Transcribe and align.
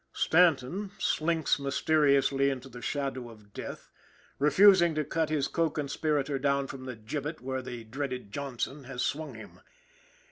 Stanton 0.13 0.89
slinks 0.97 1.59
mysteriously 1.59 2.49
into 2.49 2.67
the 2.67 2.81
shadow 2.81 3.29
of 3.29 3.53
death, 3.53 3.91
refusing 4.39 4.95
to 4.95 5.03
cut 5.05 5.29
his 5.29 5.47
co 5.47 5.69
conspirator 5.69 6.39
down 6.39 6.65
from 6.65 6.85
the 6.85 6.95
gibbet 6.95 7.39
where 7.39 7.61
the 7.61 7.83
dreaded 7.83 8.31
Johnson 8.31 8.85
has 8.85 9.03
swung 9.03 9.35
him. 9.35 9.59